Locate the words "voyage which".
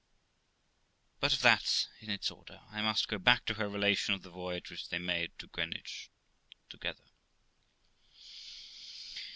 4.31-4.89